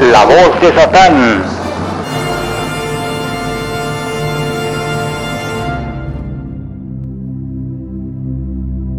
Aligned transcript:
La 0.00 0.24
voz 0.24 0.60
de 0.60 0.72
Satán. 0.74 1.42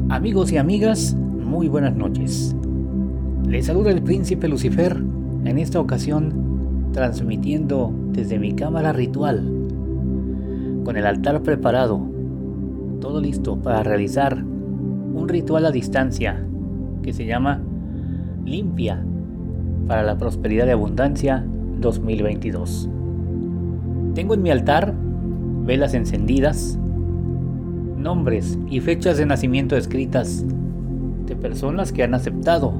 Amigos 0.09 0.51
y 0.51 0.57
amigas, 0.57 1.15
muy 1.15 1.67
buenas 1.67 1.95
noches. 1.95 2.55
Les 3.45 3.65
saluda 3.65 3.91
el 3.91 4.01
príncipe 4.01 4.47
Lucifer, 4.47 4.95
en 5.45 5.57
esta 5.57 5.79
ocasión 5.79 6.91
transmitiendo 6.93 7.93
desde 8.11 8.39
mi 8.39 8.53
cámara 8.53 8.93
ritual, 8.93 9.43
con 10.83 10.95
el 10.95 11.05
altar 11.05 11.43
preparado, 11.43 12.01
todo 13.01 13.19
listo 13.19 13.57
para 13.57 13.83
realizar 13.83 14.37
un 14.37 15.27
ritual 15.27 15.65
a 15.65 15.71
distancia 15.71 16.43
que 17.01 17.13
se 17.13 17.25
llama 17.25 17.61
Limpia 18.45 19.03
para 19.87 20.03
la 20.03 20.17
Prosperidad 20.17 20.67
y 20.67 20.71
Abundancia 20.71 21.45
2022. 21.79 22.89
Tengo 24.15 24.33
en 24.33 24.41
mi 24.41 24.49
altar 24.49 24.93
velas 25.65 25.93
encendidas, 25.93 26.77
nombres 27.97 28.57
y 28.69 28.79
fechas 28.79 29.17
de 29.17 29.25
nacimiento 29.25 29.75
escritas 29.75 30.45
de 31.25 31.35
personas 31.35 31.91
que 31.91 32.03
han 32.03 32.13
aceptado 32.13 32.73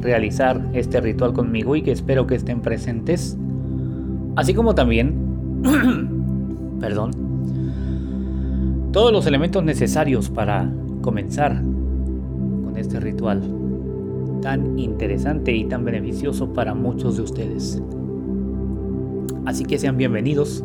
realizar 0.00 0.60
este 0.72 1.00
ritual 1.00 1.32
conmigo 1.32 1.76
y 1.76 1.82
que 1.82 1.92
espero 1.92 2.26
que 2.26 2.34
estén 2.34 2.60
presentes, 2.60 3.38
así 4.36 4.54
como 4.54 4.74
también, 4.74 5.14
perdón, 6.80 7.12
todos 8.92 9.12
los 9.12 9.26
elementos 9.26 9.62
necesarios 9.64 10.28
para 10.28 10.70
comenzar 11.00 11.62
con 12.64 12.74
este 12.76 13.00
ritual 13.00 13.40
tan 14.42 14.78
interesante 14.78 15.52
y 15.52 15.64
tan 15.64 15.84
beneficioso 15.84 16.52
para 16.52 16.74
muchos 16.74 17.16
de 17.16 17.22
ustedes. 17.22 17.80
Así 19.46 19.64
que 19.64 19.78
sean 19.78 19.96
bienvenidos, 19.96 20.62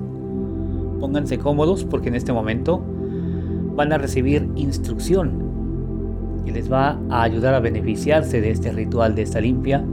pónganse 1.00 1.38
cómodos 1.38 1.86
porque 1.86 2.10
en 2.10 2.16
este 2.16 2.34
momento 2.34 2.84
van 3.76 3.94
a 3.94 3.98
recibir 3.98 4.50
instrucción 4.56 5.32
y 6.46 6.52
les 6.52 6.72
va 6.72 7.00
a 7.10 7.24
ayudar 7.24 7.54
a 7.54 7.60
beneficiarse 7.60 8.42
de 8.42 8.52
este 8.52 8.72
ritual 8.72 9.16
de 9.16 9.22
esta 9.22 9.40
limpia. 9.40 9.86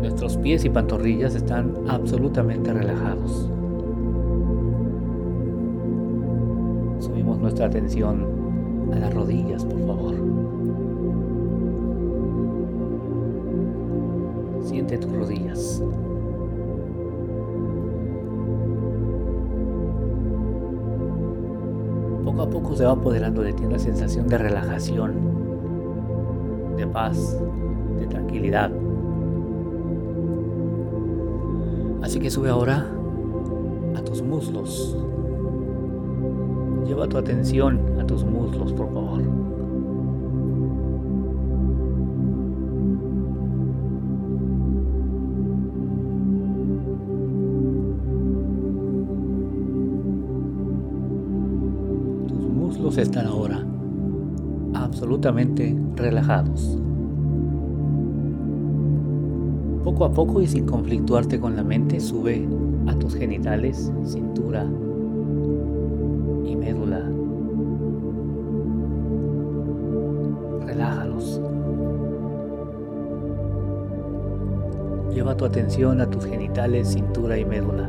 Nuestros 0.00 0.36
pies 0.36 0.64
y 0.64 0.70
pantorrillas 0.70 1.34
están 1.34 1.74
absolutamente 1.88 2.72
relajados. 2.72 3.50
Nuestra 7.42 7.66
atención 7.66 8.24
a 8.92 8.98
las 9.00 9.12
rodillas, 9.12 9.64
por 9.64 9.80
favor. 9.84 10.14
Siente 14.62 14.96
tus 14.96 15.12
rodillas. 15.12 15.82
Poco 22.24 22.42
a 22.42 22.48
poco 22.48 22.76
se 22.76 22.84
va 22.84 22.92
apoderando 22.92 23.42
de 23.42 23.52
ti 23.52 23.64
una 23.64 23.78
sensación 23.80 24.28
de 24.28 24.38
relajación, 24.38 25.12
de 26.76 26.86
paz, 26.86 27.36
de 27.98 28.06
tranquilidad. 28.06 28.70
Así 32.02 32.20
que 32.20 32.30
sube 32.30 32.48
ahora 32.48 32.86
a 33.96 34.02
tus 34.02 34.22
muslos. 34.22 34.96
Lleva 36.86 37.08
tu 37.08 37.16
atención 37.16 37.80
a 38.00 38.06
tus 38.06 38.24
muslos, 38.24 38.72
por 38.72 38.92
favor. 38.92 39.22
Tus 52.28 52.46
muslos 52.46 52.98
están 52.98 53.26
ahora 53.26 53.64
absolutamente 54.74 55.76
relajados. 55.96 56.78
Poco 59.84 60.04
a 60.04 60.12
poco 60.12 60.40
y 60.40 60.46
sin 60.46 60.66
conflictuarte 60.66 61.40
con 61.40 61.56
la 61.56 61.64
mente, 61.64 61.98
sube 62.00 62.46
a 62.86 62.94
tus 62.98 63.14
genitales, 63.14 63.92
cintura, 64.04 64.66
Lleva 75.22 75.36
tu 75.36 75.44
atención 75.44 76.00
a 76.00 76.10
tus 76.10 76.24
genitales, 76.24 76.88
cintura 76.88 77.38
y 77.38 77.44
médula. 77.44 77.88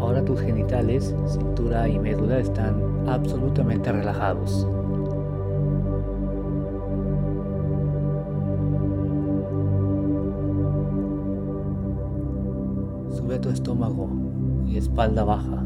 Ahora 0.00 0.24
tus 0.24 0.40
genitales, 0.40 1.14
cintura 1.26 1.86
y 1.86 1.98
médula 1.98 2.38
están 2.38 3.06
absolutamente 3.06 3.92
relajados. 3.92 4.66
Sube 13.10 13.38
tu 13.38 13.50
estómago 13.50 14.08
y 14.66 14.78
espalda 14.78 15.24
baja. 15.24 15.62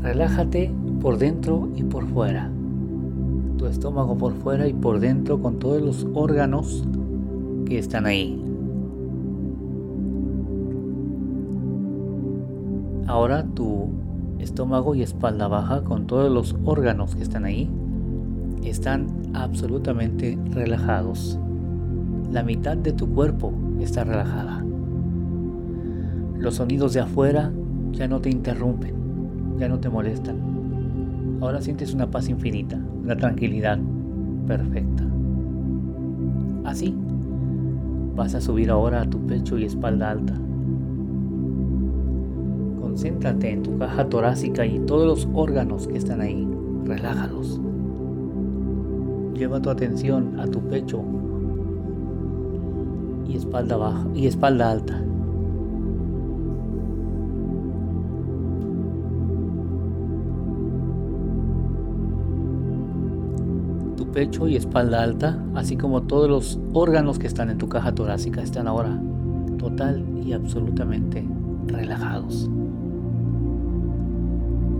Relájate 0.00 0.72
por 1.00 1.18
dentro 1.18 1.70
y 1.74 1.82
por 1.82 2.06
fuera. 2.06 2.52
Tu 3.60 3.66
estómago 3.66 4.16
por 4.16 4.32
fuera 4.32 4.66
y 4.66 4.72
por 4.72 5.00
dentro 5.00 5.38
con 5.42 5.58
todos 5.58 5.82
los 5.82 6.06
órganos 6.14 6.82
que 7.66 7.78
están 7.78 8.06
ahí. 8.06 8.42
Ahora 13.06 13.44
tu 13.44 13.90
estómago 14.38 14.94
y 14.94 15.02
espalda 15.02 15.46
baja 15.46 15.84
con 15.84 16.06
todos 16.06 16.32
los 16.32 16.56
órganos 16.64 17.14
que 17.14 17.22
están 17.22 17.44
ahí 17.44 17.68
están 18.64 19.08
absolutamente 19.34 20.38
relajados. 20.52 21.38
La 22.32 22.42
mitad 22.42 22.78
de 22.78 22.94
tu 22.94 23.10
cuerpo 23.10 23.52
está 23.78 24.04
relajada. 24.04 24.64
Los 26.38 26.54
sonidos 26.54 26.94
de 26.94 27.00
afuera 27.00 27.52
ya 27.92 28.08
no 28.08 28.22
te 28.22 28.30
interrumpen 28.30 29.00
ya 29.58 29.68
no 29.68 29.78
te 29.78 29.90
molestan. 29.90 31.38
Ahora 31.42 31.60
sientes 31.60 31.92
una 31.92 32.10
paz 32.10 32.28
infinita, 32.30 32.80
una 33.02 33.16
tranquilidad 33.16 33.78
perfecta. 34.46 35.04
Así, 36.64 36.94
vas 38.16 38.34
a 38.34 38.40
subir 38.40 38.70
ahora 38.70 39.02
a 39.02 39.10
tu 39.10 39.18
pecho 39.26 39.58
y 39.58 39.64
espalda 39.64 40.10
alta. 40.10 40.34
Concéntrate 42.80 43.50
en 43.50 43.62
tu 43.62 43.78
caja 43.78 44.08
torácica 44.08 44.66
y 44.66 44.78
todos 44.80 45.06
los 45.06 45.28
órganos 45.34 45.86
que 45.86 45.98
están 45.98 46.20
ahí. 46.20 46.46
Relájalos. 46.84 47.60
Lleva 49.34 49.60
tu 49.60 49.70
atención 49.70 50.38
a 50.38 50.46
tu 50.46 50.60
pecho 50.60 51.02
y 53.26 53.36
espalda 53.36 53.76
baja 53.76 54.06
y 54.14 54.26
espalda 54.26 54.70
alta. 54.70 55.02
Pecho 64.12 64.48
y 64.48 64.56
espalda 64.56 65.02
alta, 65.02 65.42
así 65.54 65.76
como 65.76 66.02
todos 66.02 66.28
los 66.28 66.60
órganos 66.72 67.18
que 67.18 67.26
están 67.26 67.50
en 67.50 67.58
tu 67.58 67.68
caja 67.68 67.94
torácica, 67.94 68.42
están 68.42 68.66
ahora 68.66 69.00
total 69.58 70.04
y 70.24 70.32
absolutamente 70.32 71.26
relajados. 71.66 72.50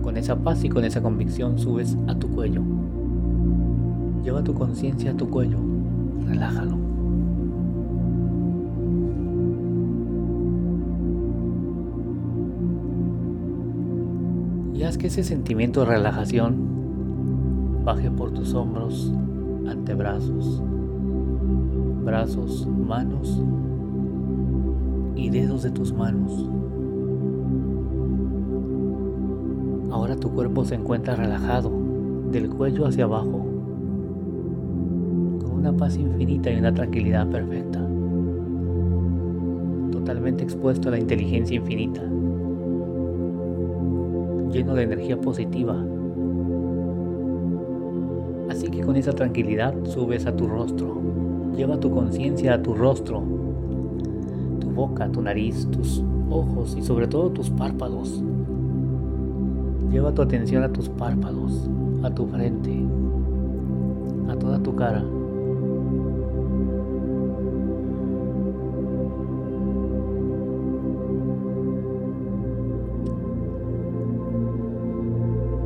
Con 0.01 0.17
esa 0.17 0.35
paz 0.35 0.63
y 0.63 0.69
con 0.69 0.83
esa 0.83 1.01
convicción 1.01 1.59
subes 1.59 1.97
a 2.07 2.15
tu 2.15 2.29
cuello. 2.29 2.63
Lleva 4.23 4.43
tu 4.43 4.53
conciencia 4.53 5.11
a 5.11 5.17
tu 5.17 5.29
cuello. 5.29 5.57
Relájalo. 6.27 6.77
Y 14.73 14.83
haz 14.83 14.97
que 14.97 15.07
ese 15.07 15.23
sentimiento 15.23 15.81
de 15.81 15.85
relajación 15.87 16.70
baje 17.83 18.11
por 18.11 18.31
tus 18.31 18.53
hombros, 18.53 19.11
antebrazos, 19.67 20.61
brazos, 22.03 22.67
manos 22.67 23.41
y 25.15 25.29
dedos 25.29 25.63
de 25.63 25.71
tus 25.71 25.93
manos. 25.93 26.49
Ahora 29.91 30.15
tu 30.15 30.29
cuerpo 30.31 30.63
se 30.63 30.75
encuentra 30.75 31.15
relajado, 31.15 31.71
del 32.31 32.49
cuello 32.49 32.85
hacia 32.85 33.03
abajo, 33.03 33.45
con 35.39 35.51
una 35.51 35.73
paz 35.73 35.97
infinita 35.97 36.49
y 36.51 36.59
una 36.59 36.73
tranquilidad 36.73 37.27
perfecta, 37.29 37.79
totalmente 39.91 40.43
expuesto 40.43 40.87
a 40.87 40.91
la 40.91 40.99
inteligencia 40.99 41.57
infinita, 41.57 42.01
lleno 44.51 44.73
de 44.75 44.83
energía 44.83 45.19
positiva. 45.19 45.75
Así 48.51 48.67
que 48.67 48.81
con 48.81 48.97
esa 48.97 49.13
tranquilidad 49.13 49.73
subes 49.85 50.25
a 50.25 50.35
tu 50.35 50.45
rostro, 50.45 50.97
lleva 51.55 51.79
tu 51.79 51.89
conciencia 51.89 52.55
a 52.55 52.61
tu 52.61 52.73
rostro, 52.73 53.23
tu 54.59 54.69
boca, 54.71 55.09
tu 55.09 55.21
nariz, 55.21 55.65
tus 55.71 56.03
ojos 56.29 56.75
y 56.77 56.83
sobre 56.83 57.07
todo 57.07 57.29
tus 57.29 57.49
párpados. 57.49 58.21
Lleva 59.89 60.13
tu 60.13 60.21
atención 60.21 60.63
a 60.63 60.73
tus 60.73 60.89
párpados, 60.89 61.69
a 62.03 62.09
tu 62.09 62.27
frente, 62.27 62.77
a 64.27 64.35
toda 64.35 64.59
tu 64.59 64.75
cara. 64.75 65.01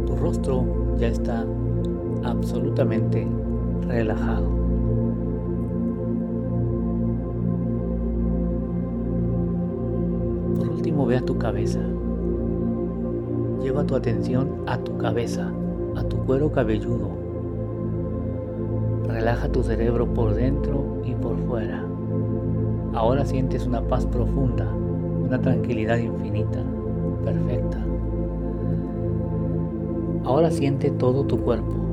Tu 0.06 0.16
rostro 0.18 0.66
ya 1.00 1.08
está 1.08 1.48
absolutamente 2.26 3.28
relajado. 3.88 4.48
Por 10.58 10.70
último, 10.70 11.06
ve 11.06 11.18
a 11.18 11.22
tu 11.22 11.38
cabeza. 11.38 11.80
Lleva 13.62 13.84
tu 13.84 13.96
atención 13.96 14.50
a 14.68 14.78
tu 14.78 14.98
cabeza, 14.98 15.52
a 15.96 16.04
tu 16.04 16.18
cuero 16.18 16.52
cabelludo. 16.52 17.10
Relaja 19.08 19.50
tu 19.50 19.64
cerebro 19.64 20.14
por 20.14 20.34
dentro 20.34 21.02
y 21.06 21.14
por 21.14 21.38
fuera. 21.48 21.84
Ahora 22.94 23.26
sientes 23.26 23.66
una 23.66 23.82
paz 23.82 24.06
profunda, 24.06 24.68
una 25.26 25.40
tranquilidad 25.42 25.98
infinita, 25.98 26.60
perfecta. 27.24 27.78
Ahora 30.24 30.50
siente 30.50 30.90
todo 30.92 31.24
tu 31.24 31.40
cuerpo. 31.40 31.85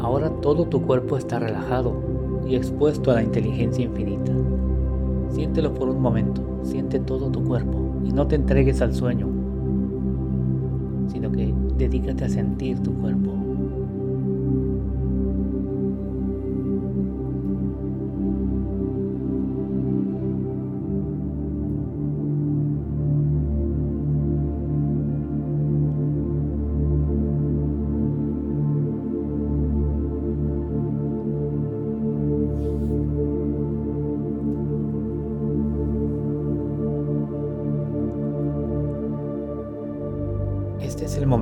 Ahora 0.00 0.30
todo 0.40 0.64
tu 0.66 0.82
cuerpo 0.82 1.16
está 1.16 1.38
relajado 1.38 1.94
y 2.46 2.56
expuesto 2.56 3.10
a 3.10 3.14
la 3.14 3.22
inteligencia 3.22 3.84
infinita. 3.84 4.32
Siéntelo 5.30 5.72
por 5.72 5.88
un 5.88 6.00
momento, 6.00 6.42
siente 6.62 6.98
todo 6.98 7.30
tu 7.30 7.42
cuerpo 7.44 7.78
y 8.04 8.12
no 8.12 8.26
te 8.26 8.36
entregues 8.36 8.82
al 8.82 8.94
sueño 8.94 9.42
sino 11.12 11.30
que 11.30 11.54
dedícate 11.76 12.24
a 12.24 12.28
sentir 12.28 12.80
tu 12.80 12.92
cuerpo. 12.94 13.31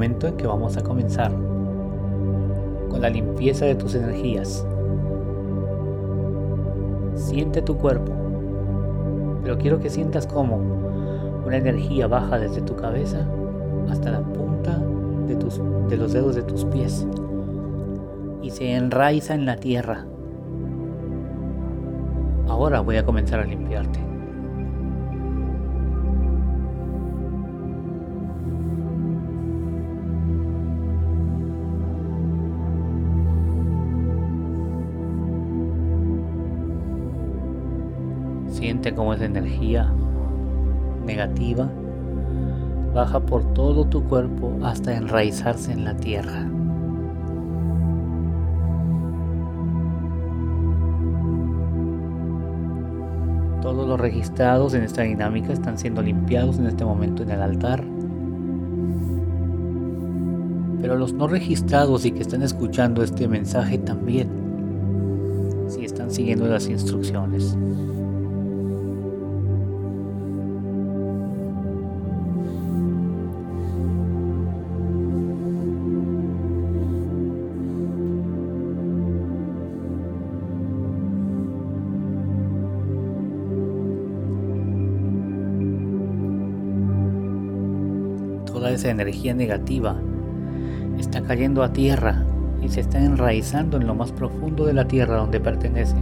Momento 0.01 0.29
en 0.29 0.37
que 0.39 0.47
vamos 0.47 0.79
a 0.79 0.83
comenzar 0.83 1.31
con 2.89 3.03
la 3.03 3.11
limpieza 3.11 3.67
de 3.67 3.75
tus 3.75 3.95
energías. 3.95 4.67
Siente 7.17 7.61
tu 7.61 7.77
cuerpo, 7.77 8.11
pero 9.43 9.59
quiero 9.59 9.79
que 9.79 9.91
sientas 9.91 10.27
como 10.27 10.57
una 11.45 11.59
energía 11.59 12.07
baja 12.07 12.39
desde 12.39 12.63
tu 12.63 12.77
cabeza 12.77 13.27
hasta 13.91 14.11
la 14.11 14.21
punta 14.21 14.83
de, 15.29 15.37
tus, 15.37 15.61
de 15.91 15.99
los 15.99 16.15
dedos 16.15 16.35
de 16.35 16.45
tus 16.45 16.65
pies 16.65 17.07
y 18.41 18.49
se 18.49 18.73
enraiza 18.73 19.35
en 19.35 19.45
la 19.45 19.57
tierra. 19.57 20.07
Ahora 22.49 22.81
voy 22.81 22.97
a 22.97 23.05
comenzar 23.05 23.41
a 23.41 23.45
limpiarte. 23.45 24.10
Siente 38.61 38.95
cómo 38.95 39.15
esa 39.15 39.25
energía 39.25 39.91
negativa 41.07 41.67
baja 42.95 43.19
por 43.19 43.55
todo 43.55 43.87
tu 43.87 44.05
cuerpo 44.05 44.53
hasta 44.63 44.95
enraizarse 44.95 45.73
en 45.73 45.87
la 45.87 45.97
tierra. 45.97 46.47
Todos 53.63 53.89
los 53.89 53.99
registrados 53.99 54.75
en 54.75 54.83
esta 54.83 55.03
dinámica 55.05 55.55
están 55.55 55.79
siendo 55.79 56.03
limpiados 56.03 56.59
en 56.59 56.67
este 56.67 56.85
momento 56.85 57.23
en 57.23 57.31
el 57.31 57.41
altar. 57.41 57.83
Pero 60.83 60.97
los 60.97 61.15
no 61.15 61.29
registrados 61.29 62.05
y 62.05 62.11
que 62.11 62.21
están 62.21 62.43
escuchando 62.43 63.03
este 63.03 63.27
mensaje 63.27 63.79
también, 63.79 64.29
si 65.67 65.83
están 65.87 66.11
siguiendo 66.11 66.47
las 66.47 66.69
instrucciones. 66.69 67.57
esa 88.81 88.89
energía 88.89 89.35
negativa 89.35 89.95
está 90.99 91.21
cayendo 91.21 91.63
a 91.63 91.71
tierra 91.71 92.25
y 92.63 92.69
se 92.71 92.81
está 92.81 92.99
enraizando 92.99 93.77
en 93.77 93.87
lo 93.87 93.95
más 93.95 94.11
profundo 94.11 94.65
de 94.65 94.73
la 94.73 94.89
tierra 94.89 95.19
donde 95.19 95.39
pertenece. 95.39 95.97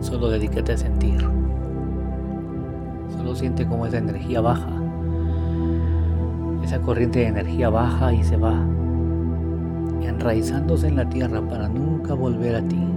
Solo 0.00 0.28
dedícate 0.28 0.74
a 0.74 0.76
sentir. 0.76 1.20
Solo 3.16 3.34
siente 3.34 3.66
cómo 3.66 3.86
esa 3.86 3.98
energía 3.98 4.40
baja. 4.40 4.75
Esa 6.66 6.80
corriente 6.80 7.20
de 7.20 7.26
energía 7.26 7.70
baja 7.70 8.12
y 8.12 8.24
se 8.24 8.36
va, 8.36 8.60
enraizándose 10.02 10.88
en 10.88 10.96
la 10.96 11.08
tierra 11.08 11.40
para 11.40 11.68
nunca 11.68 12.12
volver 12.14 12.56
a 12.56 12.62
ti. 12.62 12.95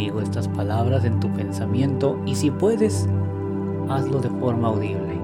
Conmigo 0.00 0.22
estas 0.22 0.48
palabras 0.48 1.04
en 1.04 1.20
tu 1.20 1.28
pensamiento 1.28 2.18
y 2.24 2.34
si 2.34 2.50
puedes, 2.50 3.06
hazlo 3.90 4.18
de 4.20 4.30
forma 4.30 4.68
audible. 4.68 5.20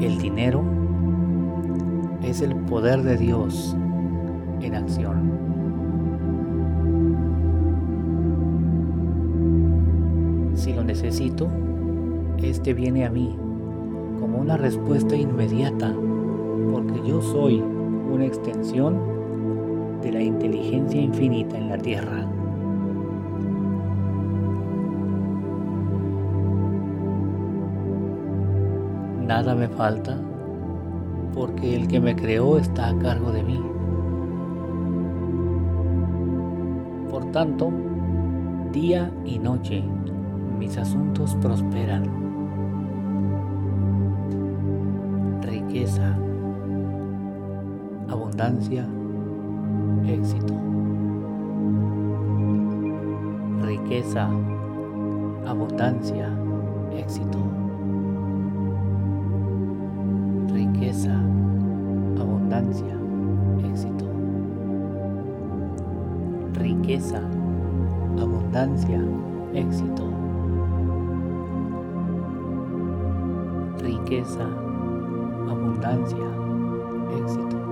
El 0.00 0.16
dinero 0.16 0.62
es 2.22 2.40
el 2.40 2.56
poder 2.56 3.02
de 3.02 3.18
Dios 3.18 3.76
en 4.62 4.74
acción. 4.76 5.30
Si 10.54 10.72
lo 10.72 10.84
necesito, 10.84 11.48
este 12.38 12.72
viene 12.72 13.04
a 13.04 13.10
mí 13.10 13.36
como 14.18 14.38
una 14.38 14.56
respuesta 14.56 15.16
inmediata, 15.16 15.92
porque 16.72 17.06
yo 17.06 17.20
soy 17.20 17.60
una 18.10 18.24
extensión 18.24 19.15
de 20.06 20.12
la 20.12 20.22
inteligencia 20.22 21.00
infinita 21.00 21.58
en 21.58 21.68
la 21.68 21.78
Tierra. 21.78 22.24
Nada 29.26 29.56
me 29.56 29.66
falta 29.66 30.16
porque 31.34 31.74
el 31.74 31.88
que 31.88 31.98
me 31.98 32.14
creó 32.14 32.56
está 32.56 32.90
a 32.90 32.98
cargo 32.98 33.32
de 33.32 33.42
mí. 33.42 33.60
Por 37.10 37.24
tanto, 37.32 37.72
día 38.70 39.10
y 39.24 39.40
noche 39.40 39.82
mis 40.56 40.78
asuntos 40.78 41.34
prosperan. 41.42 42.04
Riqueza, 45.42 46.16
abundancia, 48.08 48.86
éxito, 50.08 50.54
riqueza, 53.62 54.28
abundancia, 55.46 56.30
éxito, 56.92 57.38
riqueza, 60.52 61.12
abundancia, 62.20 62.96
éxito, 63.64 64.06
riqueza, 66.54 67.20
abundancia, 68.20 69.00
éxito, 69.54 70.04
riqueza, 73.82 74.44
abundancia, 75.48 76.26
éxito 77.20 77.65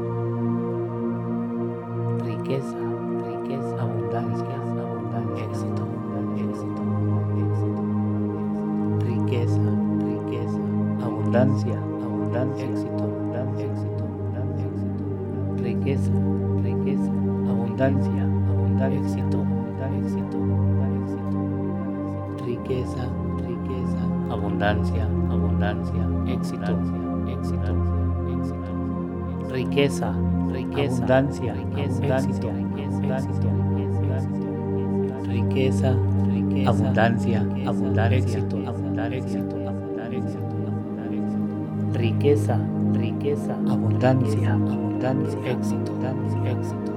riqueza, 2.44 2.76
riqueza, 2.76 3.80
abundancia, 3.80 4.56
abundancia, 4.60 5.44
éxito, 5.46 5.88
éxito, 6.36 6.82
éxito, 7.40 7.82
riqueza, 9.00 9.64
riqueza, 10.04 10.60
abundancia, 11.02 11.78
abundancia, 12.04 12.66
éxito, 12.66 13.02
abundancia, 13.02 13.64
éxito, 13.64 14.04
abundancia, 14.04 14.66
éxito, 14.68 15.00
riqueza, 15.62 16.12
riqueza, 16.62 17.12
abundancia, 17.48 18.24
abundancia, 18.52 19.00
éxito, 19.00 19.40
éxito, 20.04 20.36
éxito, 21.00 21.38
riqueza, 22.44 23.04
riqueza, 23.48 24.02
abundancia, 24.30 25.04
abundancia, 25.30 26.04
éxito, 26.26 26.72
éxito, 27.26 28.03
riqueza, 29.54 30.12
riqueza, 30.52 31.04
abundancia, 31.04 31.54
riqueza, 31.54 32.00
riqueza, 35.30 35.90
riqueza, 35.90 35.90
abundancia, 36.66 37.40
abundancia, 37.66 38.16
éxito, 38.16 38.56
abundancia, 38.66 39.50
riqueza, 41.94 42.60
riqueza, 42.94 43.52
abundancia, 43.70 44.54
abundancia, 44.54 45.38
éxito, 45.50 45.92
éxito, 46.02 46.46
éxito. 46.46 46.93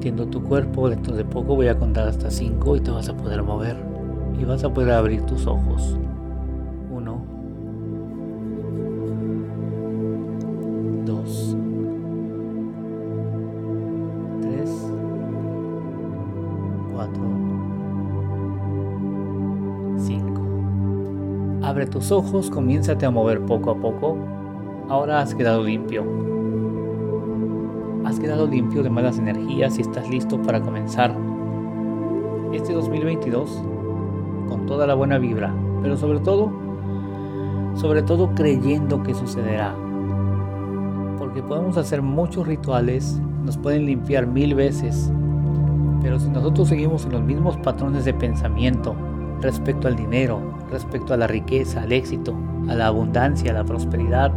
Sintiendo 0.00 0.24
tu 0.28 0.42
cuerpo, 0.42 0.88
dentro 0.88 1.14
de 1.14 1.26
poco 1.26 1.56
voy 1.56 1.68
a 1.68 1.78
contar 1.78 2.08
hasta 2.08 2.30
5 2.30 2.76
y 2.76 2.80
te 2.80 2.90
vas 2.90 3.10
a 3.10 3.14
poder 3.14 3.42
mover 3.42 3.76
y 4.40 4.46
vas 4.46 4.64
a 4.64 4.72
poder 4.72 4.92
abrir 4.92 5.20
tus 5.26 5.46
ojos. 5.46 5.94
1, 6.90 7.22
2, 11.04 11.56
3, 14.40 14.70
4, 16.94 17.22
5. 19.98 20.42
Abre 21.62 21.84
tus 21.84 22.10
ojos, 22.10 22.48
comiénzate 22.48 23.04
a 23.04 23.10
mover 23.10 23.42
poco 23.42 23.70
a 23.70 23.78
poco. 23.78 24.16
Ahora 24.88 25.20
has 25.20 25.34
quedado 25.34 25.62
limpio 25.62 26.39
has 28.10 28.18
quedado 28.18 28.46
limpio 28.48 28.82
de 28.82 28.90
malas 28.90 29.18
energías 29.18 29.78
y 29.78 29.82
estás 29.82 30.10
listo 30.10 30.42
para 30.42 30.60
comenzar 30.60 31.16
este 32.52 32.72
2022 32.72 33.62
con 34.48 34.66
toda 34.66 34.84
la 34.84 34.94
buena 34.94 35.18
vibra, 35.18 35.54
pero 35.80 35.96
sobre 35.96 36.18
todo, 36.18 36.50
sobre 37.74 38.02
todo 38.02 38.34
creyendo 38.34 39.00
que 39.04 39.14
sucederá. 39.14 39.76
Porque 41.18 41.40
podemos 41.40 41.76
hacer 41.76 42.02
muchos 42.02 42.48
rituales, 42.48 43.22
nos 43.44 43.56
pueden 43.56 43.86
limpiar 43.86 44.26
mil 44.26 44.56
veces, 44.56 45.12
pero 46.02 46.18
si 46.18 46.30
nosotros 46.30 46.66
seguimos 46.66 47.04
en 47.04 47.12
los 47.12 47.22
mismos 47.22 47.56
patrones 47.58 48.04
de 48.04 48.12
pensamiento 48.12 48.96
respecto 49.40 49.86
al 49.86 49.94
dinero, 49.94 50.40
respecto 50.68 51.14
a 51.14 51.16
la 51.16 51.28
riqueza, 51.28 51.82
al 51.82 51.92
éxito, 51.92 52.34
a 52.68 52.74
la 52.74 52.88
abundancia, 52.88 53.52
a 53.52 53.54
la 53.54 53.64
prosperidad, 53.64 54.32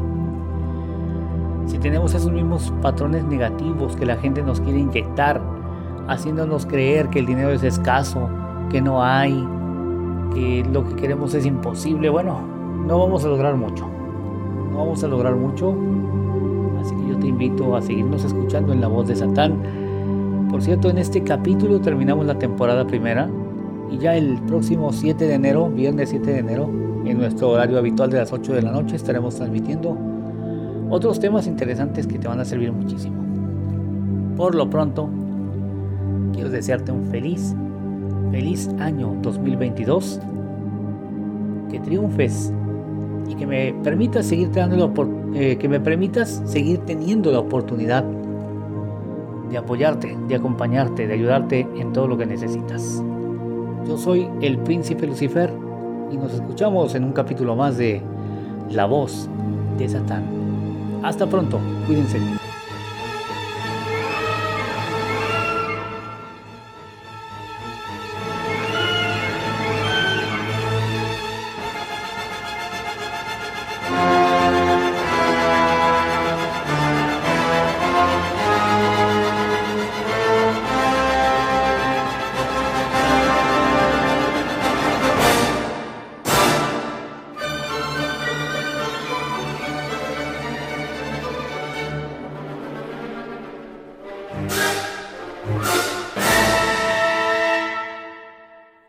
tenemos 1.83 2.15
esos 2.15 2.31
mismos 2.31 2.73
patrones 2.81 3.25
negativos 3.25 3.97
que 3.97 4.05
la 4.05 4.15
gente 4.15 4.41
nos 4.41 4.61
quiere 4.61 4.79
inyectar, 4.79 5.41
haciéndonos 6.07 6.65
creer 6.65 7.09
que 7.09 7.19
el 7.19 7.25
dinero 7.25 7.51
es 7.51 7.61
escaso, 7.61 8.29
que 8.71 8.81
no 8.81 9.03
hay, 9.03 9.45
que 10.33 10.65
lo 10.71 10.85
que 10.85 10.95
queremos 10.95 11.33
es 11.33 11.45
imposible, 11.45 12.07
bueno, 12.07 12.39
no 12.87 12.99
vamos 12.99 13.25
a 13.25 13.27
lograr 13.27 13.55
mucho. 13.55 13.85
No 14.71 14.77
vamos 14.77 15.03
a 15.03 15.07
lograr 15.09 15.35
mucho. 15.35 15.75
Así 16.81 16.95
que 16.95 17.09
yo 17.09 17.19
te 17.19 17.27
invito 17.27 17.75
a 17.75 17.81
seguirnos 17.81 18.23
escuchando 18.23 18.71
en 18.71 18.79
la 18.79 18.87
voz 18.87 19.09
de 19.09 19.17
Satán. 19.17 19.57
Por 20.49 20.61
cierto, 20.61 20.89
en 20.89 20.97
este 20.97 21.21
capítulo 21.21 21.81
terminamos 21.81 22.25
la 22.25 22.39
temporada 22.39 22.87
primera 22.87 23.29
y 23.91 23.97
ya 23.97 24.15
el 24.15 24.39
próximo 24.47 24.93
7 24.93 25.27
de 25.27 25.33
enero, 25.33 25.69
viernes 25.69 26.09
7 26.11 26.31
de 26.31 26.39
enero, 26.39 26.69
en 27.03 27.17
nuestro 27.17 27.49
horario 27.49 27.77
habitual 27.77 28.09
de 28.09 28.19
las 28.19 28.31
8 28.31 28.53
de 28.53 28.61
la 28.61 28.71
noche 28.71 28.95
estaremos 28.95 29.35
transmitiendo 29.35 30.12
otros 30.93 31.19
temas 31.19 31.47
interesantes 31.47 32.05
que 32.05 32.19
te 32.19 32.27
van 32.27 32.39
a 32.39 32.45
servir 32.45 32.71
muchísimo. 32.71 33.15
Por 34.37 34.53
lo 34.53 34.69
pronto, 34.69 35.09
quiero 36.33 36.51
desearte 36.51 36.91
un 36.91 37.05
feliz, 37.07 37.55
feliz 38.29 38.69
año 38.77 39.15
2022, 39.23 40.19
que 41.71 41.79
triunfes 41.79 42.53
y 43.27 43.33
que 43.33 43.47
me 43.47 43.73
permitas 43.83 44.27
seguir 44.27 44.51
eh, 45.33 45.57
que 45.57 45.67
me 45.67 45.79
permitas 45.79 46.43
seguir 46.45 46.79
teniendo 46.81 47.31
la 47.31 47.39
oportunidad 47.39 48.03
de 49.49 49.57
apoyarte, 49.57 50.15
de 50.27 50.35
acompañarte, 50.35 51.07
de 51.07 51.13
ayudarte 51.13 51.67
en 51.75 51.91
todo 51.91 52.07
lo 52.07 52.19
que 52.19 52.27
necesitas. 52.27 53.03
Yo 53.87 53.97
soy 53.97 54.29
el 54.41 54.59
príncipe 54.59 55.07
Lucifer 55.07 55.51
y 56.11 56.17
nos 56.17 56.33
escuchamos 56.35 56.93
en 56.93 57.03
un 57.03 57.13
capítulo 57.13 57.55
más 57.55 57.77
de 57.77 57.99
la 58.69 58.85
voz 58.85 59.27
de 59.79 59.89
Satán. 59.89 60.42
Hasta 61.03 61.27
pronto, 61.27 61.59
cuídense. 61.85 62.42